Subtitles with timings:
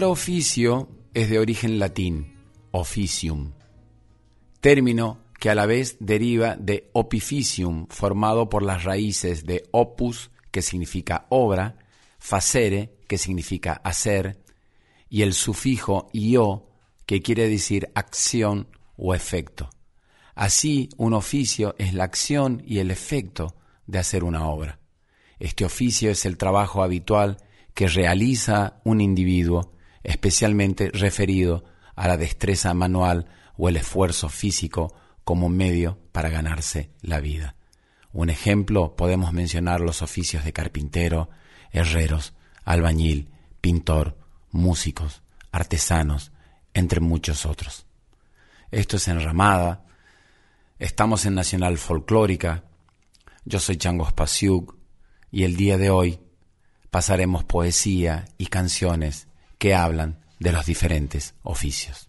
[0.00, 2.32] Palabra oficio es de origen latín,
[2.70, 3.52] officium,
[4.62, 10.62] término que a la vez deriva de opificium, formado por las raíces de opus, que
[10.62, 11.76] significa obra,
[12.18, 14.42] facere, que significa hacer,
[15.10, 16.70] y el sufijo io,
[17.04, 19.68] que quiere decir acción o efecto.
[20.34, 23.54] Así, un oficio es la acción y el efecto
[23.86, 24.78] de hacer una obra.
[25.38, 27.36] Este oficio es el trabajo habitual
[27.74, 35.48] que realiza un individuo, especialmente referido a la destreza manual o el esfuerzo físico como
[35.48, 37.56] medio para ganarse la vida.
[38.12, 41.30] Un ejemplo podemos mencionar los oficios de carpintero,
[41.70, 42.34] herreros,
[42.64, 43.30] albañil,
[43.60, 44.16] pintor,
[44.50, 45.22] músicos,
[45.52, 46.32] artesanos,
[46.74, 47.86] entre muchos otros.
[48.70, 49.84] Esto es Enramada,
[50.78, 52.64] estamos en Nacional Folclórica,
[53.44, 54.76] yo soy Changos Pasiuk
[55.30, 56.20] y el día de hoy
[56.90, 59.28] pasaremos poesía y canciones
[59.60, 62.08] que hablan de los diferentes oficios.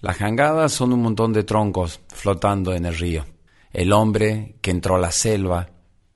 [0.00, 3.26] Las jangadas son un montón de troncos flotando en el río.
[3.72, 5.68] El hombre que entró a la selva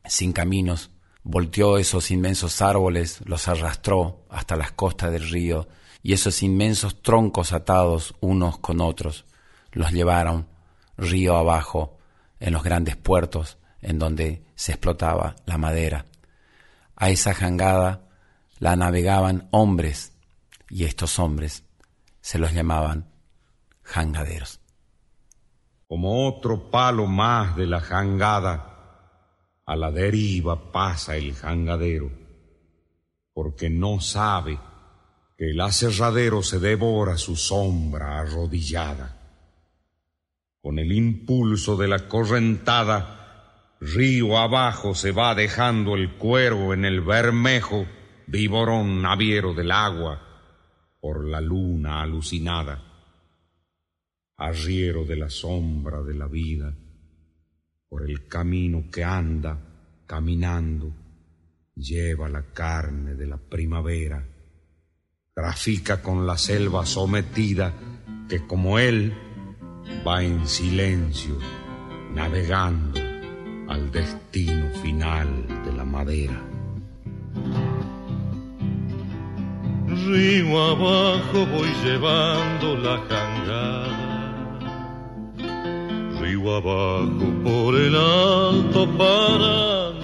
[0.07, 0.91] sin caminos,
[1.23, 5.69] volteó esos inmensos árboles, los arrastró hasta las costas del río
[6.03, 9.27] y esos inmensos troncos atados unos con otros
[9.73, 10.49] los llevaron
[10.97, 11.99] río abajo
[12.41, 16.07] en los grandes puertos en donde se explotaba la madera.
[16.97, 18.08] A esa jangada
[18.59, 20.13] la navegaban hombres
[20.69, 21.65] y estos hombres
[22.21, 23.11] se los llamaban
[23.83, 24.61] jangaderos.
[25.87, 28.69] Como otro palo más de la jangada,
[29.65, 32.11] a la deriva pasa el jangadero,
[33.33, 34.59] porque no sabe
[35.37, 39.17] que el aserradero se devora su sombra arrodillada.
[40.61, 43.19] Con el impulso de la correntada,
[43.81, 47.87] Río abajo se va dejando el cuervo en el bermejo,
[48.29, 50.21] viborón naviero del agua,
[51.01, 52.85] por la luna alucinada.
[54.37, 56.75] Arriero de la sombra de la vida,
[57.89, 59.59] por el camino que anda
[60.07, 60.93] caminando,
[61.75, 64.23] lleva la carne de la primavera,
[65.33, 67.75] trafica con la selva sometida
[68.29, 69.15] que como él
[70.07, 71.39] va en silencio,
[72.13, 73.01] navegando
[73.69, 76.49] al destino final de la madera.
[80.07, 84.29] Río abajo voy llevando la jangada,
[86.21, 89.99] río abajo por el alto Paraná.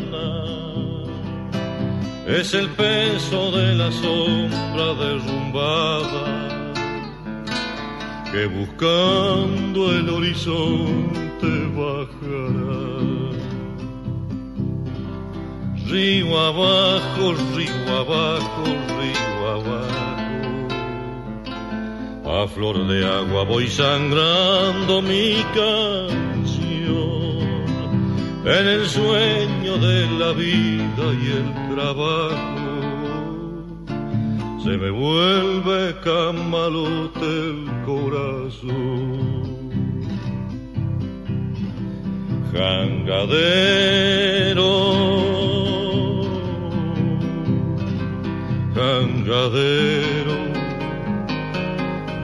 [2.26, 6.44] Es el peso de la sombra derrumbada
[8.32, 12.93] que buscando el horizonte bajará
[15.88, 18.64] río abajo, río abajo,
[18.98, 20.04] río abajo.
[22.26, 26.24] A flor de agua voy sangrando mi canción
[28.44, 32.54] en el sueño de la vida y el trabajo.
[34.62, 39.34] Se me vuelve camalote el corazón.
[42.52, 44.43] Jangadero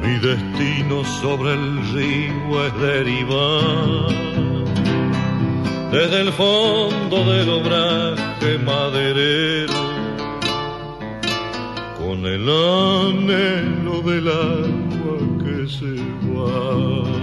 [0.03, 4.09] Mi destino sobre el río es derivar
[5.91, 9.73] desde el fondo del obraje maderero
[11.99, 15.97] con el anhelo del agua que se
[16.35, 17.20] va.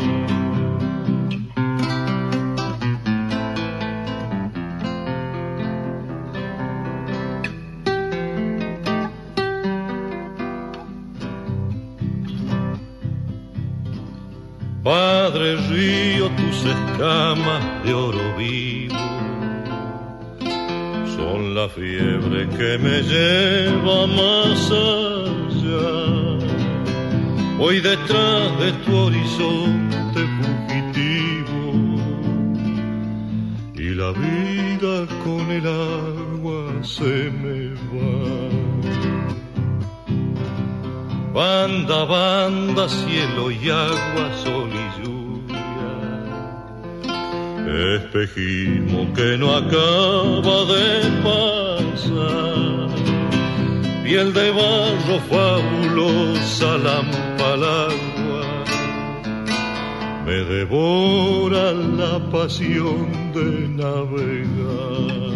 [15.70, 19.18] Río, tus escamas de oro vivo
[21.18, 25.90] son la fiebre que me lleva más allá.
[27.58, 31.64] Voy detrás de tu horizonte fugitivo
[33.76, 37.60] y la vida con el agua se me
[37.92, 38.18] va.
[41.34, 44.57] Banda, banda, cielo y agua, sol
[47.68, 50.88] Espejismo que no acaba de
[51.22, 52.88] pasar.
[54.04, 58.44] Piel de barro fabulosa, lampa agua.
[60.26, 65.28] Me devora la pasión de navegar.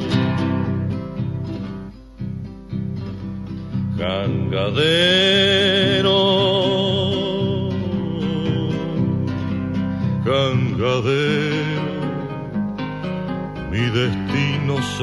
[3.98, 5.61] Cangadero,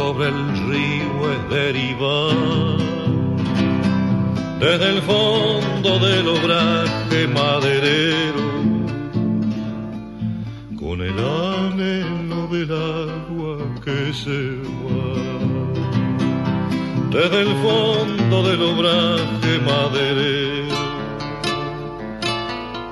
[0.08, 2.78] sobre el río es derivar.
[4.58, 8.48] Desde el fondo del obraje maderero
[10.80, 14.40] con el anhelo del agua que se
[14.84, 15.10] va.
[17.10, 20.78] Desde el fondo del obraje maderero,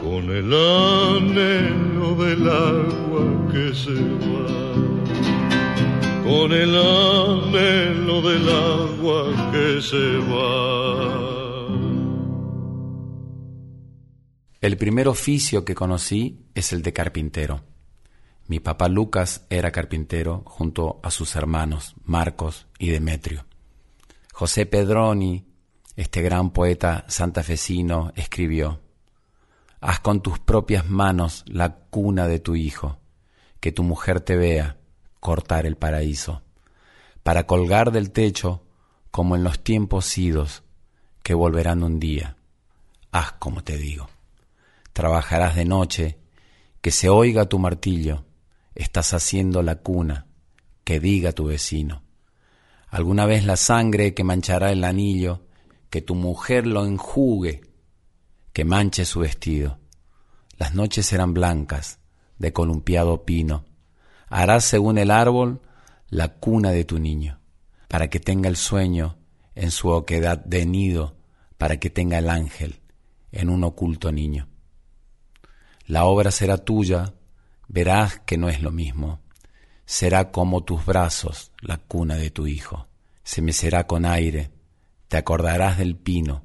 [0.04, 4.35] con el anhelo del agua que se va,
[6.26, 11.37] con el anhelo del agua que se va.
[14.61, 17.62] El primer oficio que conocí es el de carpintero.
[18.49, 23.46] Mi papá Lucas era carpintero junto a sus hermanos Marcos y Demetrio.
[24.32, 25.46] José Pedroni,
[25.94, 28.81] este gran poeta santafesino, escribió,
[29.81, 32.99] Haz con tus propias manos la cuna de tu hijo,
[33.61, 34.76] que tu mujer te vea
[35.26, 36.43] cortar el paraíso,
[37.25, 38.62] para colgar del techo
[39.11, 40.62] como en los tiempos idos,
[41.25, 42.37] que volverán un día.
[43.11, 44.08] Haz como te digo.
[44.93, 46.19] Trabajarás de noche,
[46.81, 48.25] que se oiga tu martillo,
[48.76, 50.28] estás haciendo la cuna,
[50.84, 52.06] que diga tu vecino
[52.96, 55.43] alguna vez la sangre que manchará el anillo,
[55.90, 57.61] que tu mujer lo enjugue,
[58.55, 59.78] que manche su vestido.
[60.56, 61.99] Las noches serán blancas,
[62.38, 63.64] de columpiado pino.
[64.28, 65.61] Harás según el árbol
[66.08, 67.40] la cuna de tu niño,
[67.88, 69.19] para que tenga el sueño
[69.55, 71.17] en su oquedad de nido,
[71.58, 72.81] para que tenga el ángel
[73.32, 74.49] en un oculto niño.
[75.87, 77.14] La obra será tuya,
[77.69, 79.20] verás que no es lo mismo
[79.87, 82.88] será como tus brazos la cuna de tu hijo.
[83.23, 84.50] Se mecerá con aire,
[85.08, 86.44] te acordarás del pino,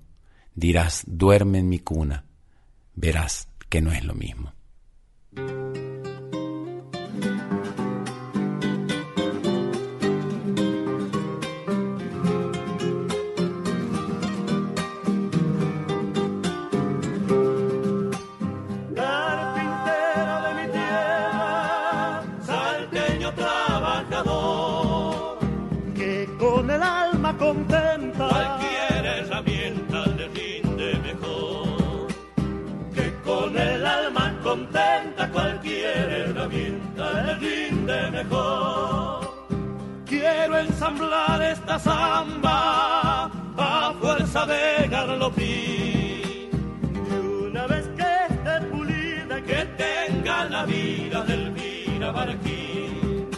[0.55, 2.25] dirás, duerme en mi cuna,
[2.95, 4.53] verás que no es lo mismo.
[40.61, 46.49] Ensamblar esta samba a fuerza de garlopín.
[47.09, 51.51] Y una vez que esté pulida, que tenga la vida del
[52.13, 53.29] Barquín.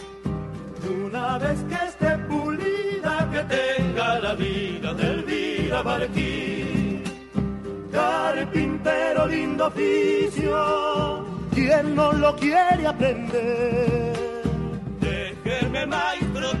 [1.04, 5.24] Una vez que esté pulida, que tenga la vida del
[5.84, 7.02] Barquín.
[7.92, 14.13] Carpintero, lindo oficio, quien no lo quiere aprender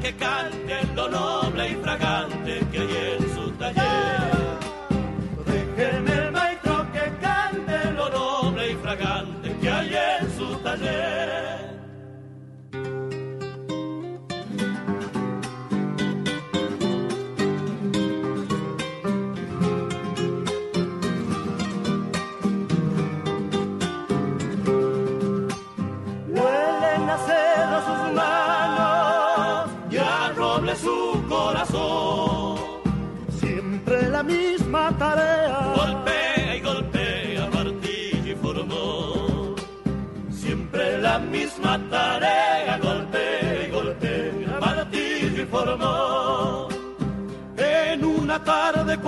[0.04, 0.63] que cante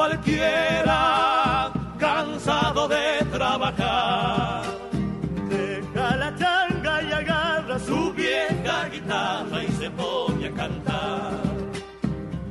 [0.06, 4.62] cualquiera, cansado de trabajar,
[5.48, 11.32] deja la changa y agarra su vieja guitarra y se pone a cantar.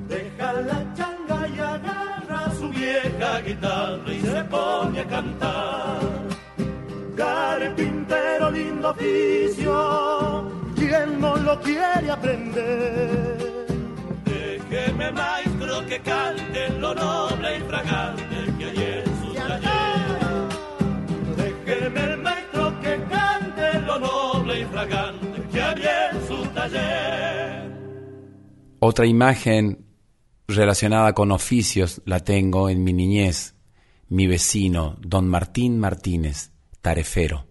[0.09, 5.99] Deja la changa y agarra su vieja guitarra y se pone a cantar.
[7.15, 13.34] Carpintero, lindo oficio, ¿quién no lo quiere aprender?
[14.85, 18.23] Déjeme, maestro, que cante lo noble y fragante
[18.59, 20.45] que hay en su taller.
[21.65, 27.71] Déjeme, maestro, que cante lo noble y fragante que hay en su taller.
[28.79, 29.87] Otra imagen
[30.47, 33.55] relacionada con oficios la tengo en mi niñez.
[34.07, 36.51] Mi vecino, don Martín Martínez,
[36.81, 37.47] tarefero.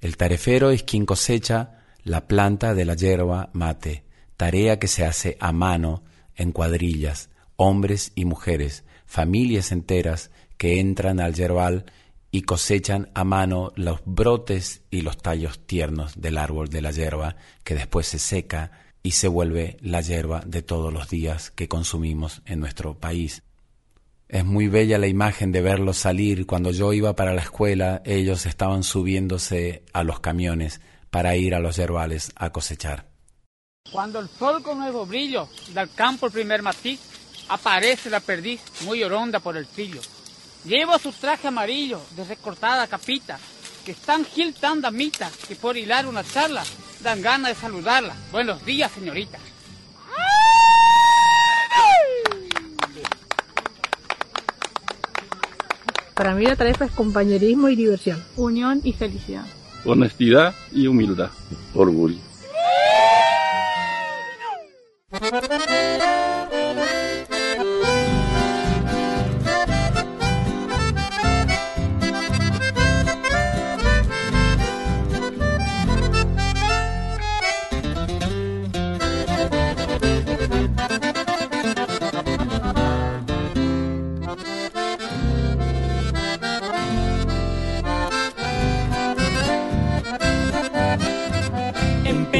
[0.00, 4.04] El tarefero es quien cosecha la planta de la yerba mate,
[4.36, 6.02] tarea que se hace a mano
[6.36, 11.86] en cuadrillas, hombres y mujeres, familias enteras que entran al yerbal
[12.30, 17.36] y cosechan a mano los brotes y los tallos tiernos del árbol de la yerba
[17.64, 22.42] que después se seca y se vuelve la yerba de todos los días que consumimos
[22.44, 23.42] en nuestro país.
[24.28, 26.46] Es muy bella la imagen de verlos salir.
[26.46, 31.60] Cuando yo iba para la escuela, ellos estaban subiéndose a los camiones para ir a
[31.60, 33.15] los yerbales a cosechar.
[33.92, 37.00] Cuando el sol con nuevo brillo del campo el primer matiz,
[37.48, 40.00] aparece la perdiz muy oronda por el trillo.
[40.64, 43.38] Lleva su traje amarillo de recortada capita,
[43.84, 46.64] que es tan gil, tan damita, que por hilar una charla
[47.02, 48.14] dan ganas de saludarla.
[48.32, 49.38] Buenos días, señorita.
[56.14, 58.24] Para mí la tarefa es compañerismo y diversión.
[58.36, 59.44] Unión y felicidad.
[59.84, 61.30] Honestidad y humildad.
[61.74, 62.16] Orgullo.
[65.20, 66.25] Música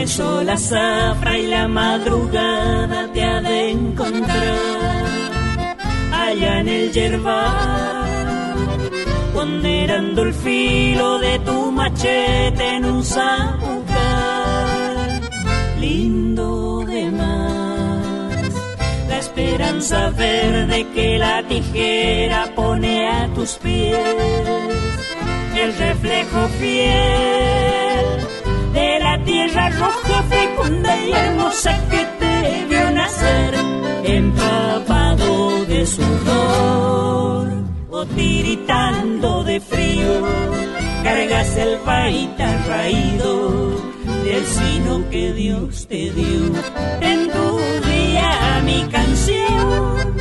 [0.06, 5.04] Empezó la zafra y la madrugada te ha de encontrar.
[6.12, 8.68] Allá en el yerbal,
[9.34, 13.98] ponderando el filo de tu machete en un zapucar,
[15.80, 18.52] lindo de más,
[19.08, 23.98] la esperanza verde que la tijera pone a tus pies,
[25.56, 27.85] el reflejo fiel
[28.76, 33.54] de la tierra roja, fecunda y hermosa que te vio nacer,
[34.04, 37.49] empapado de sudor
[37.90, 40.14] o tiritando de frío,
[41.02, 43.33] cargas el baita raído
[44.25, 46.42] del sino que Dios te dio.
[47.00, 47.49] En tu
[47.90, 48.30] día
[48.68, 50.14] mi canción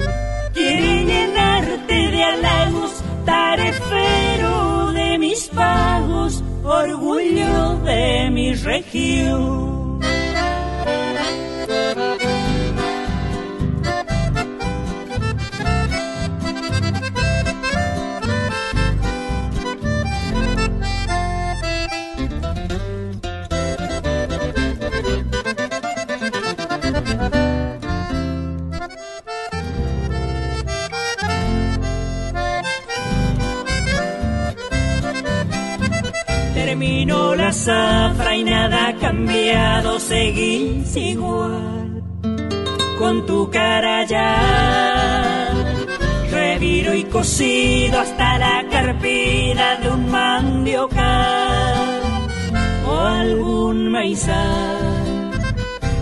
[0.54, 2.92] quiere llenarte de halagos,
[3.26, 6.45] tarefero de mis pagos
[6.76, 9.75] orgullo de mi región.
[37.06, 42.02] Terminó la zafra y nada ha cambiado, seguís igual
[42.98, 45.52] con tu cara ya.
[46.32, 52.02] Reviro y cocido hasta la carpida de un mandiocal
[52.88, 55.32] o algún maizal.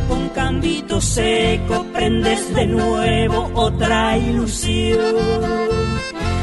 [0.07, 5.17] Con cambito seco prendes de nuevo otra ilusión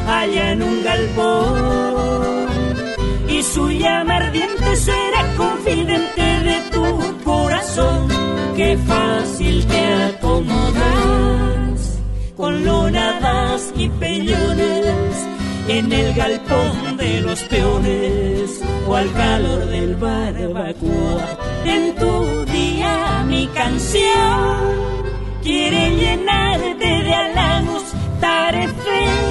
[0.06, 2.49] allá en un galpón
[3.52, 8.08] su llama ardiente será confidente de tu corazón.
[8.56, 11.98] Qué fácil te acomodas
[12.36, 15.28] con lonadas y peñones
[15.68, 21.24] en el galpón de los peones o al calor del barbacoa.
[21.64, 24.58] En tu día mi canción
[25.42, 27.84] quiere llenarte de halagos,
[28.20, 29.30] tarefes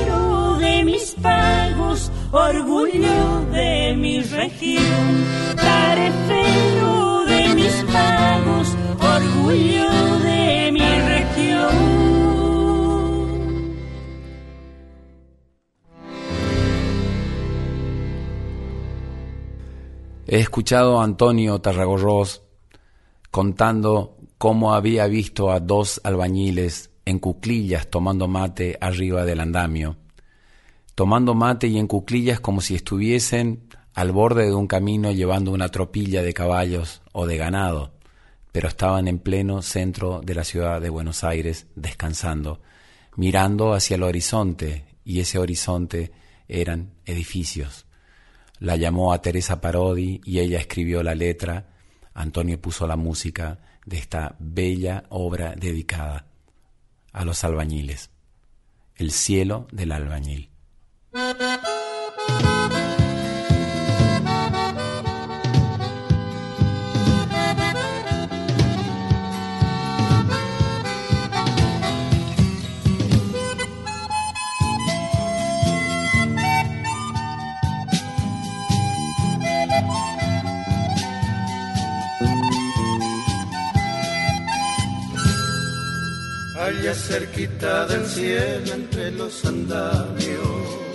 [0.84, 12.00] mis pagos, orgullo de mi región, tarefero de mis pagos, orgullo de mi región.
[20.28, 22.44] He escuchado a Antonio Tarragorros
[23.32, 29.98] contando cómo había visto a dos albañiles en cuclillas tomando mate arriba del andamio,
[31.00, 35.70] tomando mate y en cuclillas como si estuviesen al borde de un camino llevando una
[35.70, 37.94] tropilla de caballos o de ganado,
[38.52, 42.60] pero estaban en pleno centro de la ciudad de Buenos Aires descansando,
[43.16, 46.12] mirando hacia el horizonte, y ese horizonte
[46.50, 47.86] eran edificios.
[48.60, 51.70] La llamó a Teresa Parodi y ella escribió la letra,
[52.14, 56.26] Antonio puso la música de esta bella obra dedicada
[57.14, 58.10] a los albañiles,
[58.98, 60.50] El cielo del albañil.
[87.10, 90.89] Cerquita del cielo entre los andamios.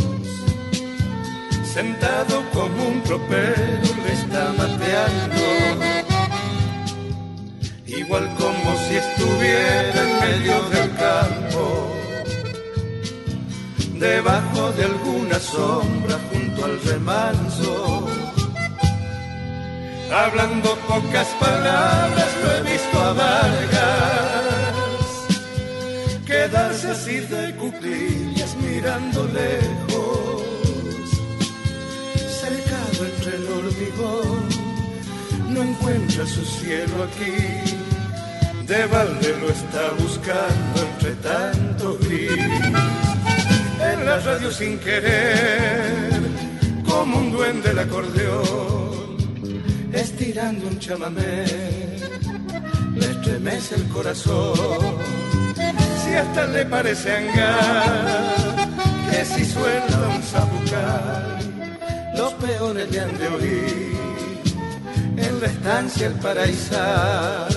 [1.75, 5.43] Sentado como un tropero le está mateando,
[7.85, 11.91] igual como si estuviera en medio del campo,
[13.99, 18.07] debajo de alguna sombra junto al remanso.
[20.13, 24.45] Hablando pocas palabras lo he visto a Vargas
[26.25, 29.94] quedarse así de cuclillas mirando lejos,
[33.27, 34.49] el hormigón,
[35.51, 37.37] no encuentra su cielo aquí,
[38.67, 42.31] de balde lo está buscando entre tanto gris,
[43.93, 46.21] en la radio sin querer,
[46.87, 49.17] como un duende el acordeón,
[49.93, 51.45] estirando un chamamé,
[52.95, 55.25] le estremece el corazón.
[56.07, 58.05] Y hasta le parece hangar
[59.11, 61.34] que si suelta un zapucar,
[62.47, 63.97] peones le han de oír
[65.17, 67.49] en la estancia el paraísal.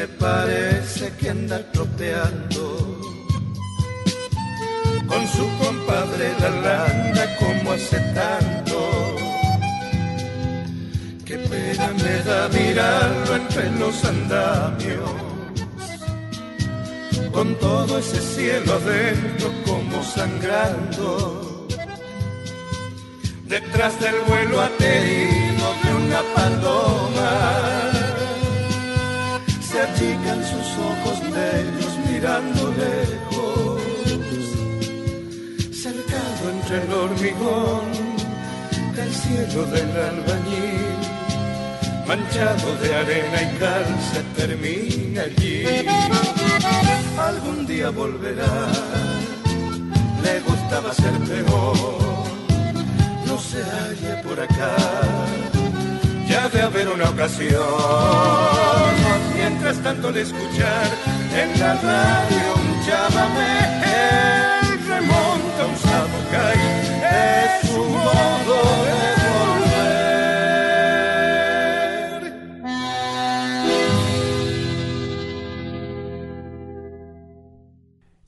[0.00, 2.64] Me parece que anda tropeando
[5.06, 8.78] con su compadre la landa como hace tanto.
[11.26, 15.10] Qué pena me da mirarlo entre los andamios,
[17.30, 21.66] con todo ese cielo adentro como sangrando.
[23.44, 27.99] Detrás del vuelo aterido de una paloma
[29.80, 33.82] achican sus ojos negros mirando lejos,
[35.72, 37.84] cercado entre el hormigón
[38.94, 40.96] del cielo del albañil,
[42.06, 45.64] manchado de arena y cal se termina allí.
[47.18, 48.68] Algún día volverá,
[50.24, 51.76] le gustaba ser peor,
[53.26, 54.76] no se halle por acá
[56.30, 58.49] ya de haber una ocasión.
[59.50, 60.86] Mientras tanto de escuchar
[61.34, 66.58] en la radio un llámame, él remonta un sabucay,
[67.02, 69.00] es su modo de
[69.34, 69.90] volver.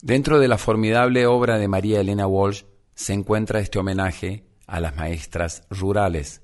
[0.03, 2.65] Dentro de la formidable obra de María Elena Walsh
[2.97, 6.43] se encuentra este homenaje a las maestras rurales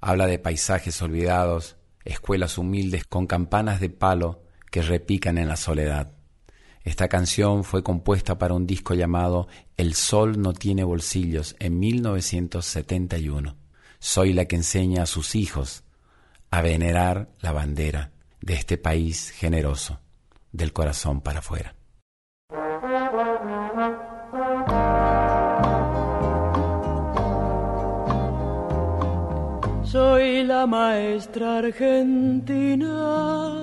[0.00, 1.76] Habla de paisajes olvidados,
[2.08, 6.12] escuelas humildes con campanas de palo que repican en la soledad.
[6.82, 13.56] Esta canción fue compuesta para un disco llamado El Sol no tiene bolsillos en 1971.
[13.98, 15.84] Soy la que enseña a sus hijos
[16.50, 20.00] a venerar la bandera de este país generoso,
[20.52, 21.77] del corazón para afuera.
[29.90, 33.54] Soy la maestra argentina,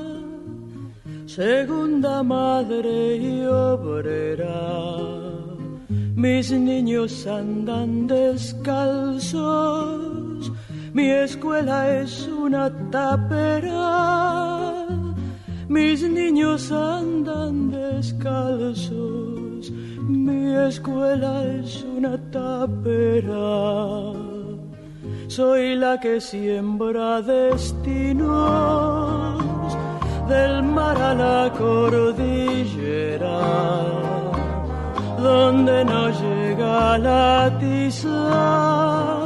[1.27, 4.97] segunda madre y obrera.
[6.15, 9.31] Mis niños andan descalzos,
[10.93, 14.88] mi escuela es una tapera.
[15.67, 19.69] Mis niños andan descalzos,
[20.09, 24.35] mi escuela es una tapera
[25.27, 28.25] soy la que siembra destinos
[30.27, 33.39] del mar a la cordillera,
[35.21, 39.23] donde no llega la tiza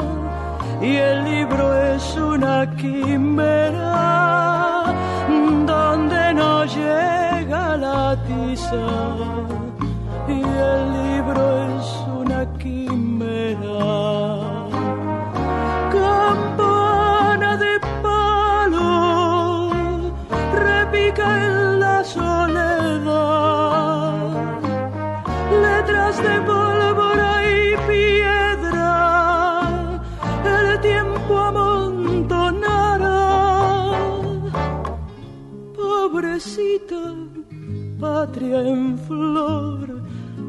[0.82, 4.06] y el libro es una quimera,
[5.66, 9.59] donde no llega la tiza
[38.42, 40.02] en flor,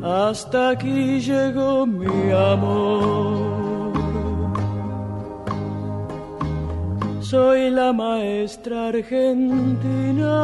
[0.03, 3.61] hasta aquí llegó mi amor.
[7.31, 10.37] soy la maestra argentina,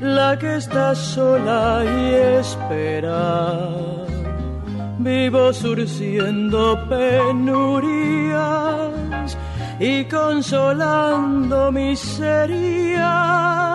[0.00, 3.68] la que está sola y espera.
[4.98, 8.36] Vivo surciendo penurias
[9.78, 13.65] y consolando miserias.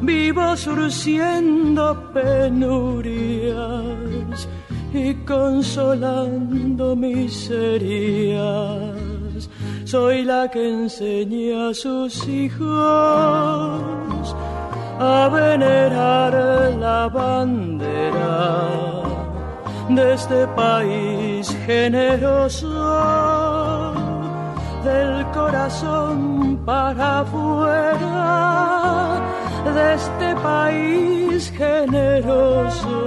[0.00, 3.56] Vivo surciendo penurias
[4.92, 8.36] y consolando miserias.
[9.84, 12.66] Soy la que enseña a sus hijos
[14.98, 16.32] a venerar
[16.78, 18.66] la bandera
[19.88, 22.68] de este país generoso,
[24.82, 28.85] del corazón para afuera,
[29.74, 32.98] de este país generoso,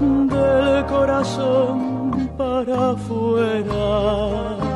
[0.00, 4.67] del corazón para afuera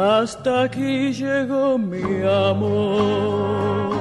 [0.00, 4.00] hasta aquí llegó mi amor.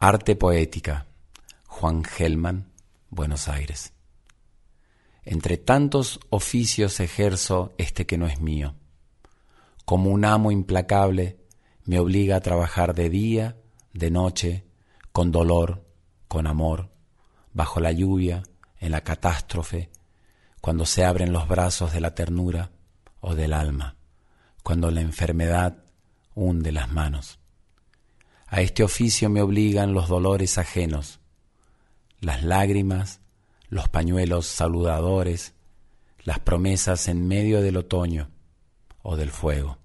[0.00, 1.06] Arte Poética,
[1.66, 2.72] Juan Gelman,
[3.10, 3.92] Buenos Aires.
[5.24, 8.74] Entre tantos oficios ejerzo este que no es mío.
[9.84, 11.38] Como un amo implacable,
[11.84, 13.56] me obliga a trabajar de día,
[13.92, 14.64] de noche,
[15.12, 15.84] con dolor,
[16.26, 16.90] con amor,
[17.52, 18.42] bajo la lluvia,
[18.86, 19.90] en la catástrofe,
[20.60, 22.70] cuando se abren los brazos de la ternura
[23.20, 23.96] o del alma,
[24.62, 25.84] cuando la enfermedad
[26.34, 27.38] hunde las manos.
[28.46, 31.20] A este oficio me obligan los dolores ajenos,
[32.20, 33.20] las lágrimas,
[33.68, 35.54] los pañuelos saludadores,
[36.22, 38.30] las promesas en medio del otoño
[39.02, 39.78] o del fuego,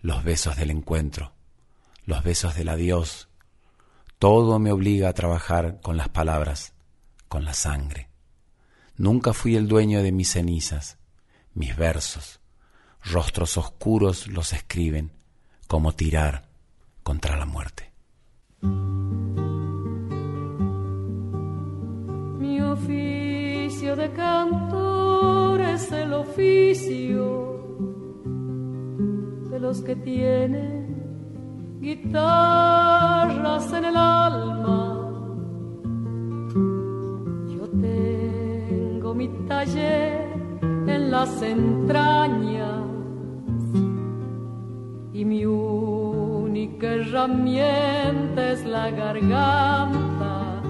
[0.00, 1.32] los besos del encuentro,
[2.04, 3.28] los besos del adiós.
[4.18, 6.74] Todo me obliga a trabajar con las palabras,
[7.34, 8.06] con la sangre.
[8.96, 10.98] Nunca fui el dueño de mis cenizas,
[11.52, 12.38] mis versos.
[13.02, 15.10] Rostros oscuros los escriben,
[15.66, 16.44] como tirar
[17.02, 17.90] contra la muerte.
[22.38, 27.58] Mi oficio de cantor es el oficio
[29.50, 34.93] de los que tienen guitarras en el alma.
[39.14, 40.28] Mi taller
[40.62, 42.82] en las entrañas
[45.12, 50.62] y mi única herramienta es la garganta.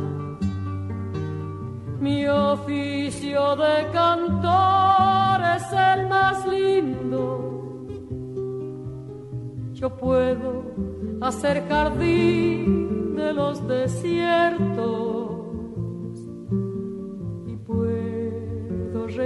[1.98, 7.86] Mi oficio de cantor es el más lindo.
[9.72, 10.64] Yo puedo
[11.22, 15.33] hacer jardín de los desiertos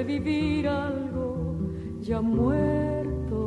[0.08, 1.58] revivir algo
[2.00, 3.44] ya muerto,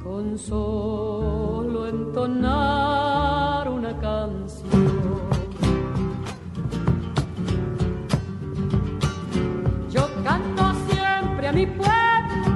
[0.00, 5.28] con solo entonar una canción.
[9.90, 12.48] Yo canto siempre a mi pueblo,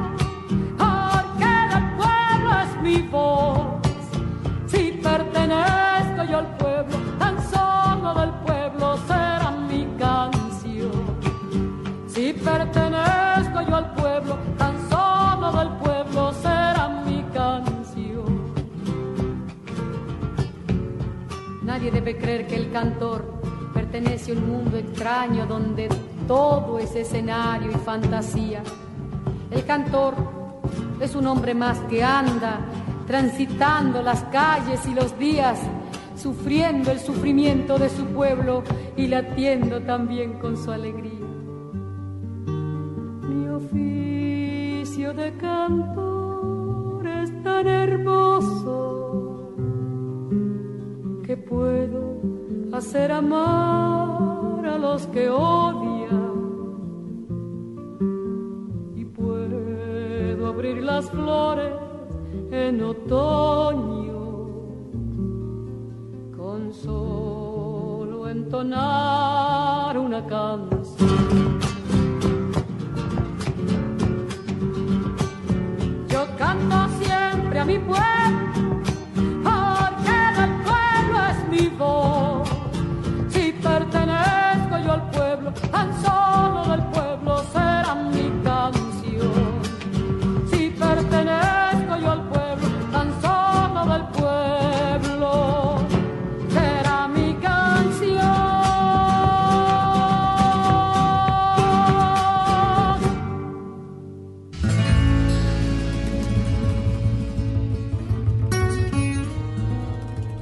[0.78, 3.58] porque el pueblo es mi voz.
[4.68, 8.41] Si pertenezco yo al pueblo, tan solo del pueblo
[22.04, 23.24] debe creer que el cantor
[23.72, 25.88] pertenece a un mundo extraño donde
[26.26, 28.60] todo es escenario y fantasía.
[29.52, 30.14] El cantor
[31.00, 32.58] es un hombre más que anda
[33.06, 35.60] transitando las calles y los días,
[36.16, 38.64] sufriendo el sufrimiento de su pueblo
[38.96, 41.26] y latiendo también con su alegría.
[43.28, 49.01] Mi oficio de cantor es tan hermoso
[51.32, 52.20] que puedo
[52.74, 56.34] hacer amar a los que odian
[58.94, 61.72] y puedo abrir las flores
[62.50, 64.22] en otoño
[66.36, 71.58] con solo entonar una canción.
[76.08, 78.11] Yo canto siempre a mi pueblo,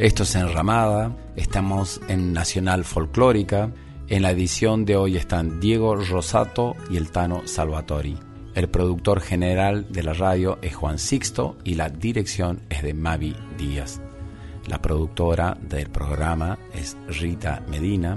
[0.01, 3.71] Esto es Enramada, estamos en Nacional Folclórica.
[4.09, 8.19] En la edición de hoy están Diego Rosato y el Tano Salvatori.
[8.55, 13.37] El productor general de la radio es Juan Sixto y la dirección es de Mavi
[13.59, 14.01] Díaz.
[14.69, 18.17] La productora del programa es Rita Medina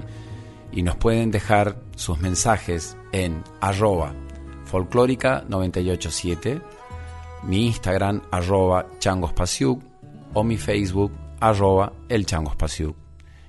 [0.72, 4.14] y nos pueden dejar sus mensajes en arroba
[4.64, 6.62] folclórica 987,
[7.42, 8.86] mi Instagram arroba
[10.32, 11.12] o mi Facebook
[11.48, 12.96] arroba el changospasiuk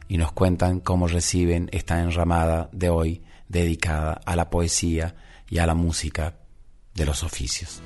[0.08, 5.16] y nos cuentan cómo reciben esta enramada de hoy dedicada a la poesía
[5.50, 6.36] y a la música
[6.94, 7.82] de los oficios.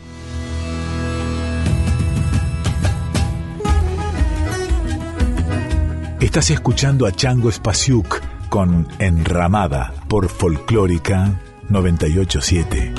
[6.20, 8.20] Estás escuchando a Chango Spasiuk
[8.50, 12.94] con Enramada por Folclórica 987.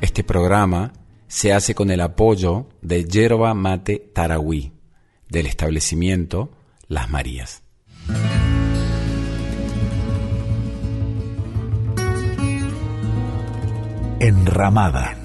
[0.00, 0.92] Este programa
[1.32, 4.74] se hace con el apoyo de Yerba Mate Tarahui,
[5.30, 6.52] del establecimiento
[6.88, 7.62] Las Marías.
[14.20, 15.16] Enramada,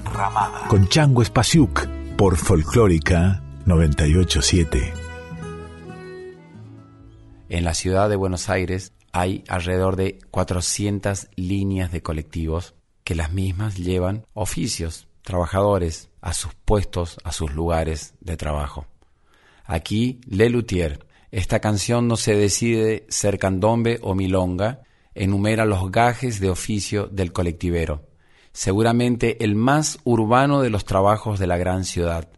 [0.70, 4.94] con Chango Spasiuk por Folclórica 987.
[7.50, 13.30] En la ciudad de Buenos Aires hay alrededor de 400 líneas de colectivos que las
[13.30, 18.86] mismas llevan oficios, trabajadores, a sus puestos, a sus lugares de trabajo.
[19.66, 26.40] Aquí, Le Luthier, esta canción no se decide ser candombe o milonga, enumera los gajes
[26.40, 28.08] de oficio del colectivero,
[28.52, 32.30] seguramente el más urbano de los trabajos de la gran ciudad.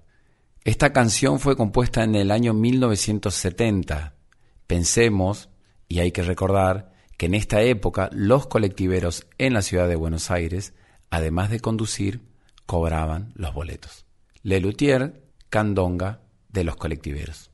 [0.65, 4.17] Esta canción fue compuesta en el año 1970.
[4.67, 5.49] Pensemos,
[5.87, 10.33] y hay que recordar, que en esta época los colectiveros en la ciudad de Buenos
[10.33, 10.75] Aires,
[11.09, 12.30] además de conducir,
[12.71, 14.07] cobraban los boletos.
[14.45, 17.51] Le Luthier, Candonga de los colectiveros.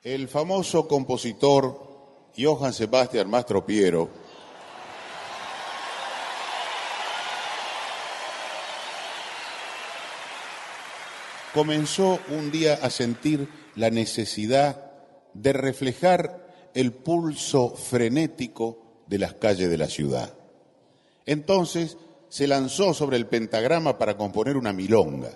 [0.00, 4.08] El famoso compositor Johann Sebastian Mastro Piero
[11.52, 14.92] comenzó un día a sentir la necesidad
[15.34, 20.32] de reflejar el pulso frenético de las calles de la ciudad.
[21.26, 21.96] Entonces
[22.30, 25.32] se lanzó sobre el pentagrama para componer una milonga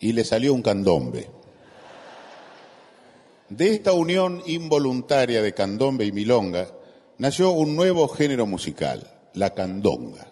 [0.00, 1.28] y le salió un candombe.
[3.50, 6.68] De esta unión involuntaria de candombe y milonga
[7.18, 10.28] nació un nuevo género musical, la candonga.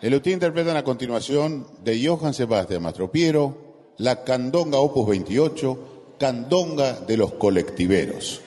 [0.00, 3.66] El Luthier interpretan a continuación de Johann Sebastian Mastropiero
[3.98, 8.42] la candonga opus 28, candonga de los colectiveros.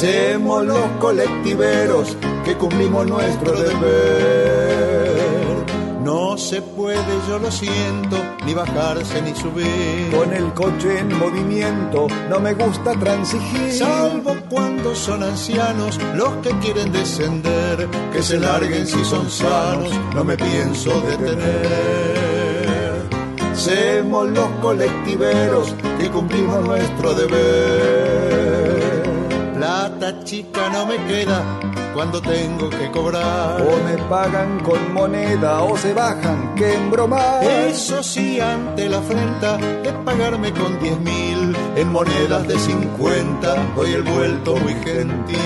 [0.00, 5.10] Semos los colectiveros que cumplimos nuestro deber.
[6.02, 10.10] No se puede, yo lo siento, ni bajarse ni subir.
[10.10, 13.74] Con el coche en movimiento no me gusta transigir.
[13.74, 20.24] Salvo cuando son ancianos los que quieren descender, que se larguen si son sanos, no
[20.24, 22.16] me pienso detener.
[23.52, 27.99] Semos los colectiveros que cumplimos nuestro deber.
[30.00, 31.44] Plata chica no me queda
[31.92, 33.60] cuando tengo que cobrar.
[33.60, 37.44] O me pagan con moneda o se bajan, que embromar.
[37.44, 43.92] Eso sí, ante la afrenta de pagarme con diez mil en monedas de cincuenta, doy
[43.92, 45.36] el vuelto muy gentil.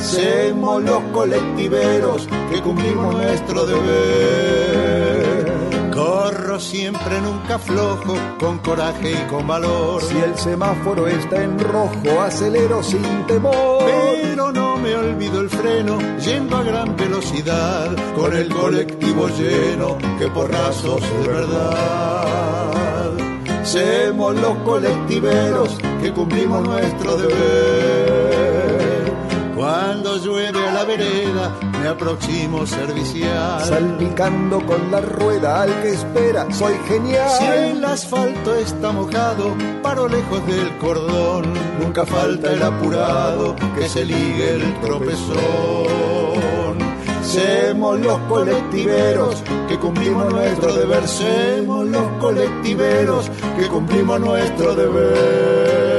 [0.00, 5.09] Semos los colectiveros que cumplimos nuestro deber.
[6.58, 10.02] Siempre, nunca flojo, con coraje y con valor.
[10.02, 13.84] Si el semáforo está en rojo, acelero sin temor.
[13.86, 20.26] Pero no me olvido el freno, yendo a gran velocidad, con el colectivo lleno, que
[20.28, 23.12] porrazos de verdad.
[23.62, 29.12] Semos los colectiveros que cumplimos nuestro deber.
[29.54, 33.64] Cuando llueve a la vereda, me aproximo servicial.
[33.64, 37.30] Salpicando con la rueda al que espera, soy genial.
[37.38, 41.52] Si el asfalto está mojado, paro lejos del cordón.
[41.80, 45.90] Nunca falta el apurado que se ligue el tropezón.
[47.22, 51.06] Semos los colectiveros que cumplimos nuestro deber.
[51.06, 55.89] Semos los colectiveros que cumplimos nuestro deber.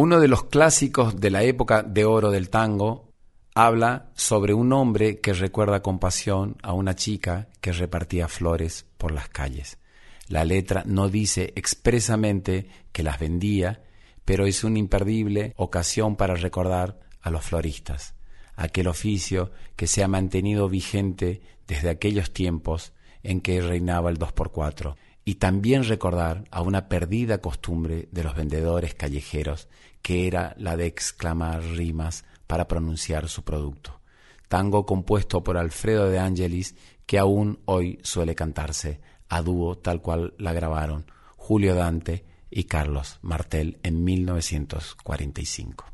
[0.00, 3.10] Uno de los clásicos de la época de oro del tango
[3.52, 9.10] habla sobre un hombre que recuerda con pasión a una chica que repartía flores por
[9.10, 9.78] las calles.
[10.28, 13.82] La letra no dice expresamente que las vendía,
[14.24, 18.14] pero es una imperdible ocasión para recordar a los floristas,
[18.54, 22.92] aquel oficio que se ha mantenido vigente desde aquellos tiempos
[23.24, 24.94] en que reinaba el 2x4,
[25.28, 29.68] y también recordar a una perdida costumbre de los vendedores callejeros
[30.00, 34.00] que era la de exclamar rimas para pronunciar su producto.
[34.48, 40.32] Tango compuesto por Alfredo de Angelis que aún hoy suele cantarse a dúo tal cual
[40.38, 41.04] la grabaron
[41.36, 45.84] Julio Dante y Carlos Martel en 1945.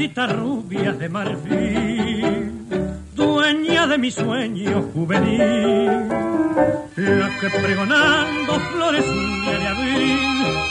[0.00, 2.52] Princesita rubia de marfil,
[3.14, 6.08] dueña de mi sueño juvenil,
[6.96, 10.18] la que pregonando flores un día de abril,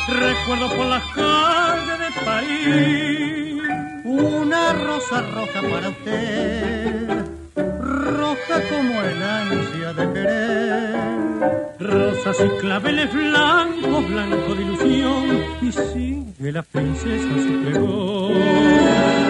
[0.08, 3.62] recuerdo por las calles de París,
[4.04, 7.25] una rosa roja para usted,
[7.56, 11.00] roja como el ansia de querer.
[11.80, 15.71] Rosas y claveles blancos, blanco de ilusión, y
[16.40, 19.29] sigue la princesa su pregón.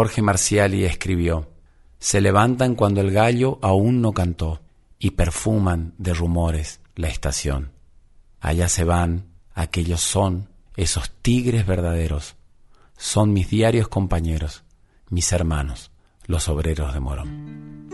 [0.00, 1.50] Jorge Marciali escribió,
[1.98, 4.62] Se levantan cuando el gallo aún no cantó
[4.98, 7.72] y perfuman de rumores la estación.
[8.40, 12.36] Allá se van, aquellos son esos tigres verdaderos,
[12.96, 14.64] son mis diarios compañeros,
[15.10, 15.90] mis hermanos,
[16.24, 17.90] los obreros de Morón.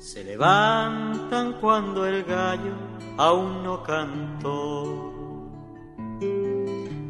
[0.00, 2.87] Se levantan cuando el gallo
[3.18, 5.12] aún no cantó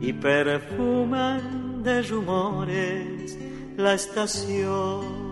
[0.00, 3.38] y perfuman de rumores
[3.76, 5.28] la estación.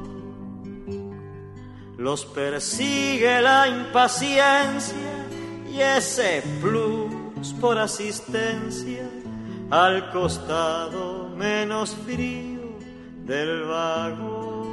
[1.97, 5.27] Los persigue la impaciencia
[5.72, 9.09] y ese plus por asistencia
[9.70, 12.77] al costado menos frío
[13.24, 14.66] del vagón.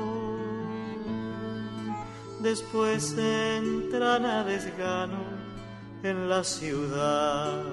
[2.41, 5.22] Después entran a desgano
[6.03, 7.63] en la ciudad,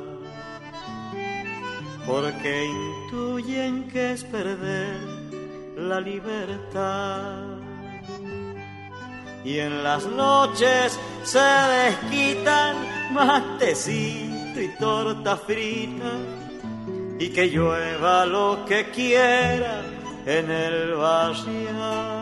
[2.07, 5.01] porque intuyen que es perder
[5.77, 7.43] la libertad.
[9.45, 12.77] Y en las noches se desquitan
[13.13, 16.13] matecito y torta frita,
[17.19, 19.83] y que llueva lo que quiera
[20.25, 22.21] en el barrio.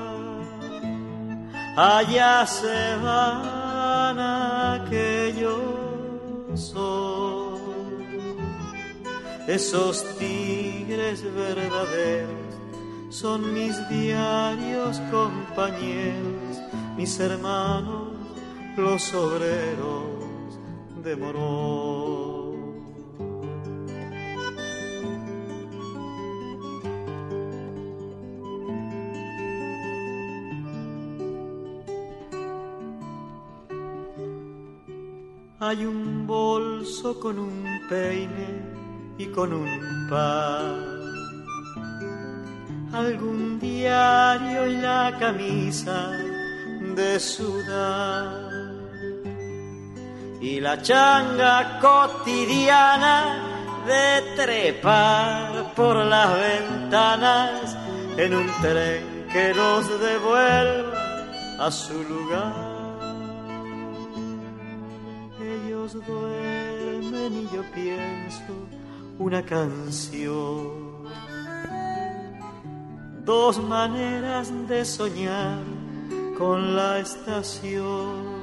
[1.77, 5.78] Allá se van aquellos
[9.47, 12.31] esos tigres verdaderos
[13.11, 16.59] son mis diarios compañeros,
[16.97, 18.09] mis hermanos,
[18.77, 20.05] los obreros
[21.03, 22.28] de Morón.
[35.69, 38.63] Hay un bolso con un peine
[39.19, 40.75] y con un par.
[42.95, 46.11] Algún diario y la camisa
[46.97, 48.51] de sudar.
[50.41, 57.77] Y la changa cotidiana de trepar por las ventanas
[58.17, 61.27] en un tren que nos devuelva
[61.59, 62.68] a su lugar.
[65.95, 68.53] Duermen y yo pienso
[69.19, 70.89] una canción.
[73.25, 75.59] Dos maneras de soñar
[76.37, 78.39] con la estación.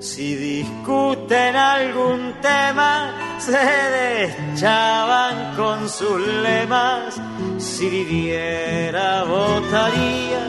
[0.00, 7.20] Si discuten algún tema, se deschaban con sus lemas.
[7.58, 10.48] Si viviera, votaría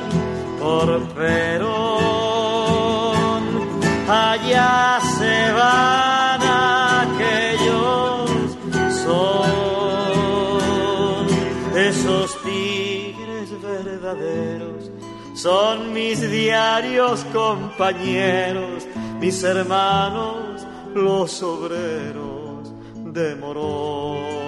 [0.59, 2.30] por Perón
[4.11, 6.41] allá se van
[7.03, 8.29] aquellos
[9.03, 9.51] son
[11.77, 14.91] esos tigres verdaderos,
[15.33, 18.85] son mis diarios compañeros,
[19.21, 22.73] mis hermanos, los obreros
[23.13, 24.41] de Morón.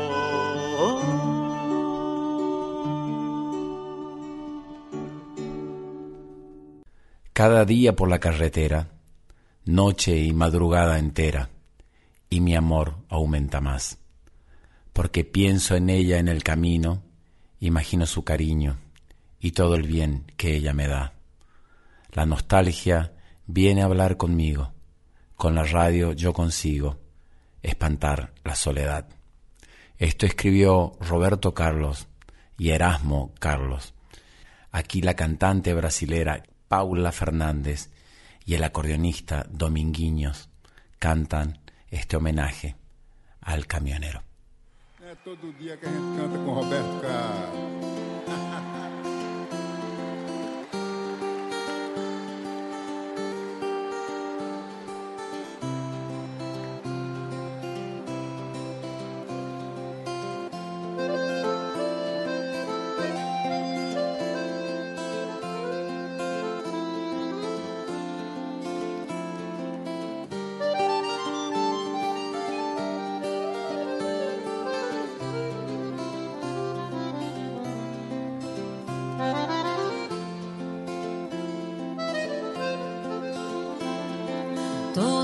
[7.32, 8.93] Cada día por la carretera
[9.66, 11.50] noche y madrugada entera,
[12.30, 13.98] y mi amor aumenta más,
[14.92, 17.04] porque pienso en ella en el camino,
[17.60, 18.78] imagino su cariño
[19.40, 21.14] y todo el bien que ella me da.
[22.12, 23.14] La nostalgia
[23.46, 24.74] viene a hablar conmigo,
[25.36, 27.00] con la radio yo consigo
[27.62, 29.08] espantar la soledad.
[29.98, 32.08] Esto escribió Roberto Carlos
[32.58, 33.94] y Erasmo Carlos.
[34.72, 37.90] Aquí la cantante brasilera Paula Fernández
[38.46, 40.50] y el acordeonista Dominguinhos
[41.00, 42.76] cantan este homenaje
[43.42, 44.24] al camionero.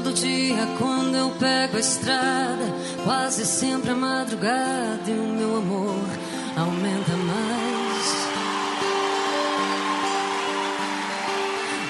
[0.10, 2.66] Todo dia quando eu pego a estrada,
[3.04, 6.04] quase sempre a madrugada e o meu amor
[6.58, 8.30] aumenta mais.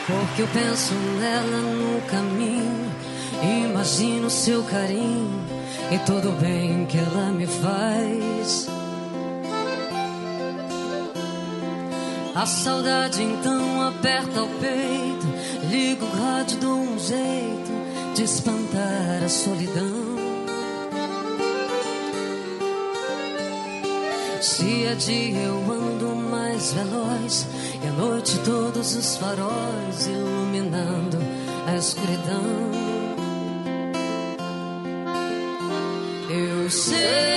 [0.05, 2.91] Porque eu penso nela no caminho,
[3.41, 5.41] imagino seu carinho
[5.89, 8.67] e todo o bem que ela me faz.
[12.36, 15.26] A saudade então aperta o peito,
[15.70, 17.68] ligo o rádio, dou um jeito
[18.16, 20.10] de espantar a solidão.
[24.41, 27.47] Se é dia eu ando mais veloz,
[27.84, 31.18] e à noite todos os faróis iluminando
[31.68, 32.70] a escuridão.
[36.30, 37.29] Eu sei.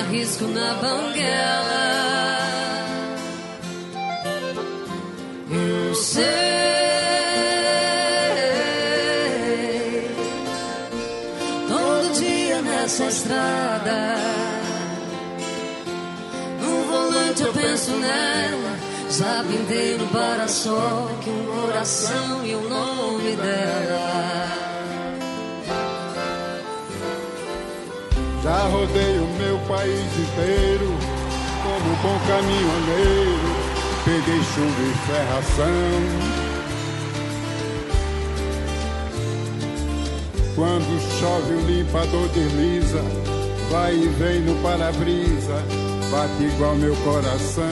[0.00, 1.88] Arrisco na banguela.
[5.50, 6.24] Eu sei.
[11.68, 14.16] Todo dia nessa estrada.
[16.60, 18.78] No volante eu penso nela.
[19.10, 24.68] Já pintei no para-choque um coração e o nome dela.
[28.42, 29.17] Já rodei
[29.78, 30.88] país inteiro
[31.62, 33.48] como bom caminhoneiro.
[34.04, 36.00] Peguei chuva e ferração.
[40.56, 43.02] Quando chove o limpador desliza,
[43.70, 45.62] vai e vem no para-brisa,
[46.10, 47.64] bate igual meu coração.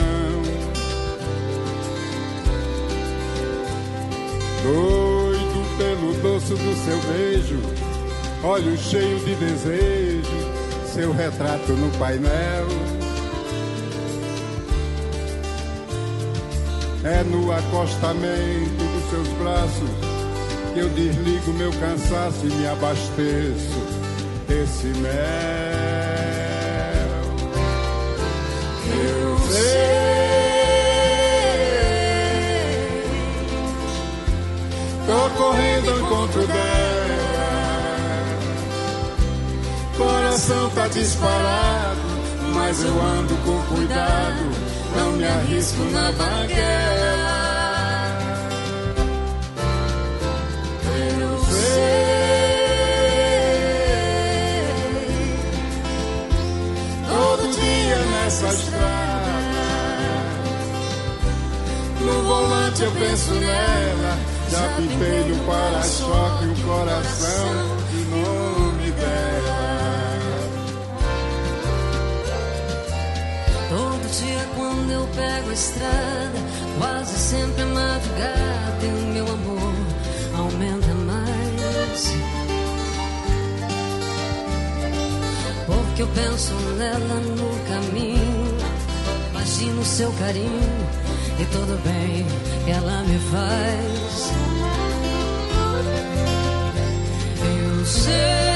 [4.63, 7.59] Doido pelo doce do seu beijo,
[8.43, 10.56] olho cheio de desejo,
[10.97, 12.67] seu retrato no painel.
[17.03, 19.89] É no acostamento dos seus braços
[20.73, 23.79] que eu desligo meu cansaço e me abasteço
[24.47, 25.13] desse mel.
[28.99, 29.77] Eu sei.
[35.05, 36.66] Tô correndo ao encontro dela.
[40.47, 41.99] Coração tá disparado,
[42.53, 44.49] mas eu ando com cuidado.
[44.95, 47.37] Não me arrisco na banguela.
[51.19, 51.67] Eu sei.
[57.09, 58.87] Todo dia nessa estrada.
[61.99, 64.17] No volante eu penso nela.
[64.49, 67.76] Já pintei no para-choque o coração
[74.87, 76.39] quando eu pego a estrada,
[76.79, 79.73] quase sempre é madrugada e o meu amor
[80.37, 82.13] aumenta mais.
[85.65, 88.57] Porque eu penso nela no caminho,
[89.31, 90.87] imagino seu carinho
[91.37, 92.25] e todo bem
[92.63, 94.31] que ela me faz.
[97.43, 98.46] Eu sei.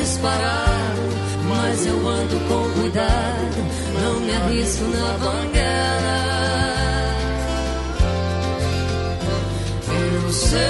[0.00, 1.02] Disparado,
[1.48, 3.56] mas eu ando com cuidado.
[4.02, 6.20] Não me arrisco na banguela.
[9.88, 10.60] Eu sei.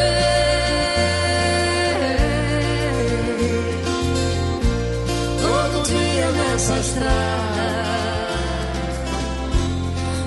[5.40, 7.70] Todo dia nessa estrada.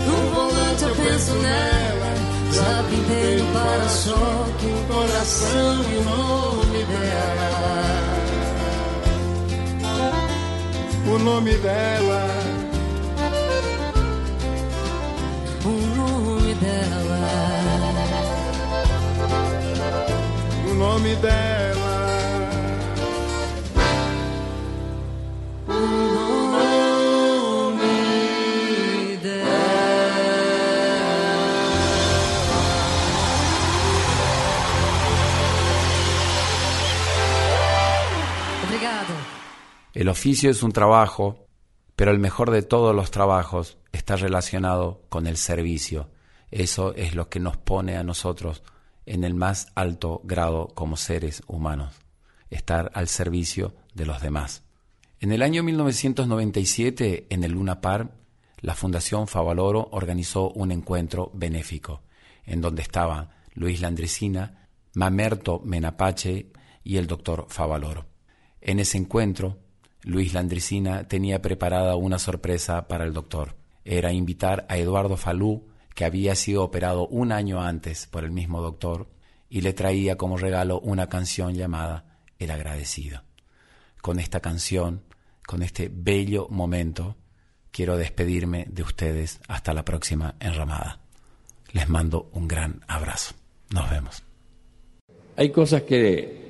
[0.08, 2.14] No volante eu penso nela.
[2.54, 7.63] Já pintei no para-choque o coração e o nome dela.
[11.14, 12.28] O nome dela,
[15.64, 17.20] O nome dela.
[20.68, 21.94] o nome dela.
[25.68, 25.72] O
[27.70, 27.98] nome
[29.18, 29.54] dela.
[38.64, 39.43] Obrigado.
[39.94, 41.46] El oficio es un trabajo,
[41.96, 46.10] pero el mejor de todos los trabajos está relacionado con el servicio.
[46.50, 48.64] Eso es lo que nos pone a nosotros
[49.06, 51.94] en el más alto grado como seres humanos,
[52.50, 54.64] estar al servicio de los demás.
[55.20, 58.12] En el año 1997, en el Luna Park,
[58.62, 62.02] la Fundación Favaloro organizó un encuentro benéfico,
[62.46, 66.52] en donde estaban Luis Landresina, Mamerto Menapache
[66.84, 68.08] y el doctor Favaloro.
[68.60, 69.63] En ese encuentro,
[70.04, 73.56] Luis Landricina tenía preparada una sorpresa para el doctor.
[73.86, 78.62] Era invitar a Eduardo Falú, que había sido operado un año antes por el mismo
[78.62, 79.08] doctor,
[79.50, 83.24] y le traía como regalo una canción llamada El agradecido.
[84.02, 85.04] Con esta canción,
[85.46, 87.16] con este bello momento,
[87.72, 91.00] quiero despedirme de ustedes hasta la próxima enramada.
[91.72, 93.36] Les mando un gran abrazo.
[93.70, 94.24] Nos vemos.
[95.38, 96.43] Hay cosas que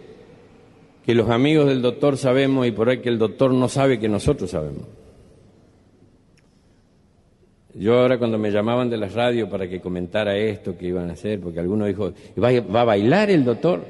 [1.05, 4.07] que los amigos del doctor sabemos y por ahí que el doctor no sabe que
[4.07, 4.87] nosotros sabemos.
[7.75, 11.13] Yo ahora cuando me llamaban de la radio para que comentara esto que iban a
[11.13, 13.83] hacer, porque alguno dijo, ¿va a, ¿va a bailar el doctor?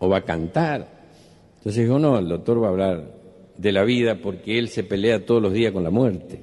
[0.00, 0.88] ¿O va a cantar?
[1.58, 3.14] Entonces dijo, no, el doctor va a hablar
[3.56, 6.40] de la vida porque él se pelea todos los días con la muerte.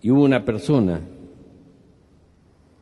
[0.00, 1.00] Y hubo una persona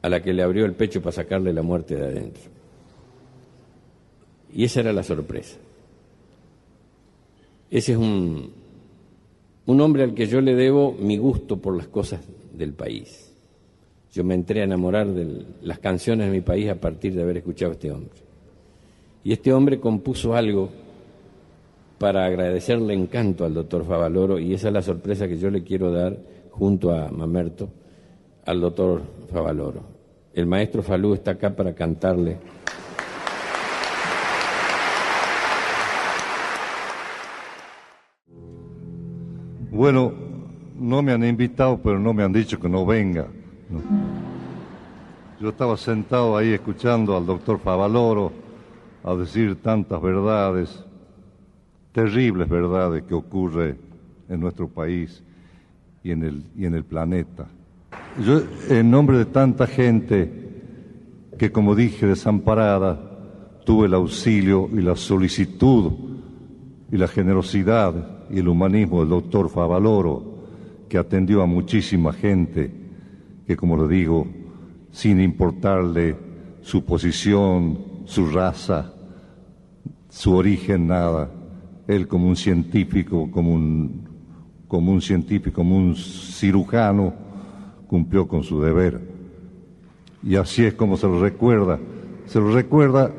[0.02, 2.42] a la que le abrió el pecho para sacarle la muerte de adentro.
[4.52, 5.56] Y esa era la sorpresa.
[7.70, 8.50] Ese es un,
[9.66, 12.20] un hombre al que yo le debo mi gusto por las cosas
[12.52, 13.32] del país.
[14.12, 17.36] Yo me entré a enamorar de las canciones de mi país a partir de haber
[17.36, 18.18] escuchado a este hombre.
[19.22, 20.70] Y este hombre compuso algo
[21.98, 25.92] para agradecerle encanto al doctor Favaloro y esa es la sorpresa que yo le quiero
[25.92, 26.16] dar
[26.50, 27.68] junto a Mamerto
[28.46, 29.82] al doctor Favaloro.
[30.32, 32.38] El maestro Falú está acá para cantarle.
[39.70, 40.12] Bueno,
[40.78, 43.26] no me han invitado, pero no me han dicho que no venga.
[45.40, 48.32] Yo estaba sentado ahí escuchando al doctor Favaloro
[49.02, 50.84] a decir tantas verdades,
[51.92, 53.76] terribles verdades que ocurre
[54.28, 55.22] en nuestro país
[56.02, 57.48] y en el, y en el planeta.
[58.18, 60.30] Yo, en nombre de tanta gente
[61.38, 63.00] que, como dije, desamparada,
[63.64, 65.92] tuve el auxilio y la solicitud
[66.90, 70.40] y la generosidad y el humanismo del doctor Favaloro,
[70.88, 72.70] que atendió a muchísima gente
[73.46, 74.26] que, como le digo,
[74.90, 76.16] sin importarle
[76.62, 78.92] su posición, su raza,
[80.08, 81.30] su origen, nada,
[81.86, 84.08] él como un científico, como un,
[84.66, 87.14] como un científico, como un cirujano,
[87.90, 89.00] cumplió con su deber.
[90.22, 91.80] Y así es como se lo recuerda.
[92.26, 93.10] Se lo recuerda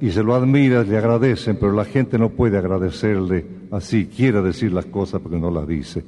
[0.00, 4.72] y se lo admira, le agradecen, pero la gente no puede agradecerle así, quiere decir
[4.72, 6.02] las cosas porque no las dice.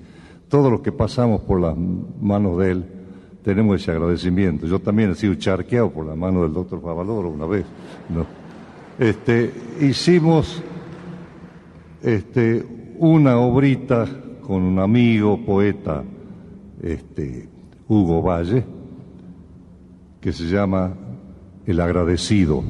[0.48, 2.84] Todo lo que pasamos por las manos de él,
[3.42, 4.66] tenemos ese agradecimiento.
[4.66, 7.66] Yo también he sido charqueado por la mano del doctor Favaloro una vez.
[8.98, 9.52] Este,
[9.82, 10.62] hicimos
[12.02, 12.64] este,
[12.96, 14.06] una obrita
[14.40, 16.02] con un amigo, poeta,
[16.82, 17.57] este,
[17.89, 18.64] Hugo Valle,
[20.20, 20.95] que se llama
[21.66, 22.62] El agradecido.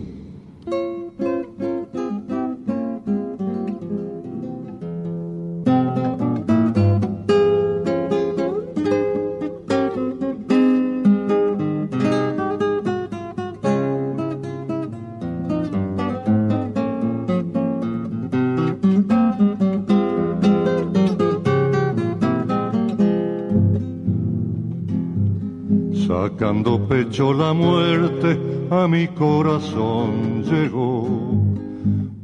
[27.19, 28.39] La muerte
[28.71, 31.09] a mi corazón llegó,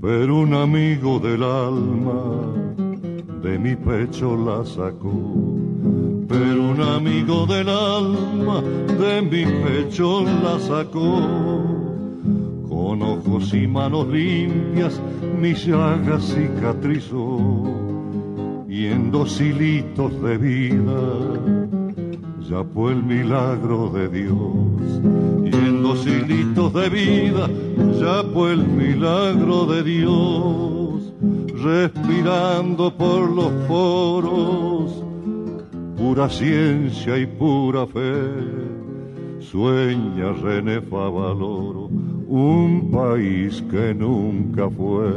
[0.01, 2.23] pero un amigo del alma
[3.43, 5.11] de mi pecho la sacó.
[6.29, 11.21] Pero un amigo del alma de mi pecho la sacó.
[12.69, 15.01] Con ojos y manos limpias
[15.41, 17.65] mi llaga cicatrizó
[18.69, 21.64] y en dos hilitos de vida
[22.63, 25.01] fue el milagro de Dios.
[25.45, 27.49] Y en dos hilitos de vida
[27.99, 31.13] ya fue el milagro de Dios.
[31.65, 35.03] Respirando por los poros,
[35.97, 38.75] pura ciencia y pura fe.
[39.41, 41.89] Sueña René Favaloro,
[42.29, 45.11] un país que nunca fue.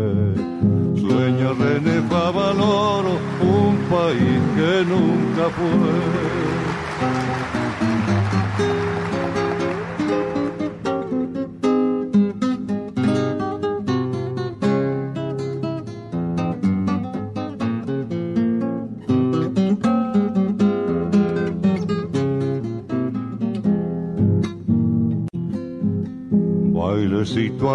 [0.95, 6.66] Sueña René Favaloro, un país que nunca fue.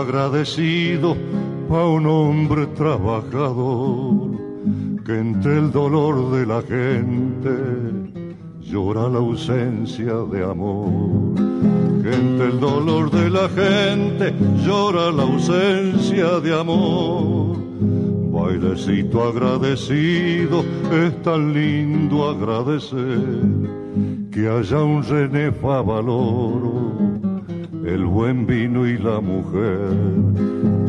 [0.03, 1.17] Agradecido
[1.69, 4.33] pa' un hombre trabajador
[5.05, 7.55] que entre el dolor de la gente
[8.61, 11.35] llora la ausencia de amor.
[12.03, 14.35] Que entre el dolor de la gente
[14.65, 17.57] llora la ausencia de amor.
[18.33, 23.21] Bailecito agradecido, es tan lindo agradecer
[24.33, 27.12] que haya un René Favaloro,
[27.95, 29.91] el buen vino y la mujer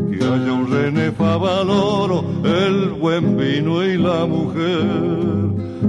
[0.10, 4.86] que haya un René Favaloro, el buen vino y la mujer,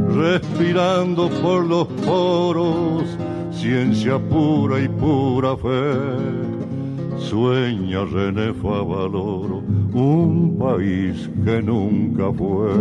[0.09, 3.05] respirando por los poros,
[3.53, 6.55] ciencia pura y pura fe.
[7.19, 9.63] Sueña René Favaloro,
[9.93, 12.73] un país que nunca fue.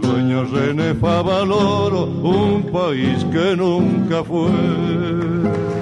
[0.00, 5.77] Sueña René Favaloro, un país que nunca fue.